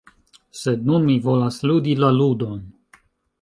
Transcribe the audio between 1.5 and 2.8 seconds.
ludi la ludon.